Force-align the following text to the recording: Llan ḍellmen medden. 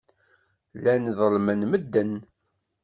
Llan 0.79 1.03
ḍellmen 1.19 1.61
medden. 1.71 2.13